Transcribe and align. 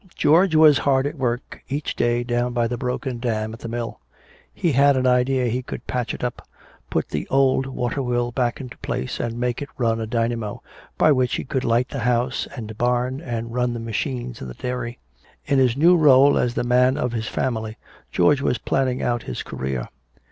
George 0.15 0.55
was 0.55 0.79
hard 0.79 1.05
at 1.05 1.15
work 1.19 1.61
each 1.69 1.95
day 1.95 2.23
down 2.23 2.53
by 2.53 2.67
the 2.67 2.75
broken 2.75 3.19
dam 3.19 3.53
at 3.53 3.59
the 3.59 3.67
mill. 3.67 3.99
He 4.51 4.71
had 4.71 4.97
an 4.97 5.05
idea 5.05 5.45
he 5.45 5.61
could 5.61 5.85
patch 5.85 6.15
it 6.15 6.23
up, 6.23 6.47
put 6.89 7.09
the 7.09 7.27
old 7.29 7.67
water 7.67 8.01
wheel 8.01 8.31
back 8.31 8.59
into 8.59 8.75
place 8.79 9.19
and 9.19 9.39
make 9.39 9.61
it 9.61 9.69
run 9.77 10.01
a 10.01 10.07
dynamo, 10.07 10.63
by 10.97 11.11
which 11.11 11.35
he 11.35 11.43
could 11.43 11.63
light 11.63 11.89
the 11.89 11.99
house 11.99 12.47
and 12.55 12.75
barn 12.79 13.21
and 13.21 13.53
run 13.53 13.75
the 13.75 13.79
machines 13.79 14.41
in 14.41 14.47
the 14.47 14.55
dairy. 14.55 14.97
In 15.45 15.59
his 15.59 15.77
new 15.77 15.95
rôle 15.95 16.41
as 16.41 16.55
the 16.55 16.63
man 16.63 16.97
of 16.97 17.11
his 17.11 17.27
family, 17.27 17.77
George 18.11 18.41
was 18.41 18.57
planning 18.57 19.03
out 19.03 19.21
his 19.21 19.43
career. 19.43 19.87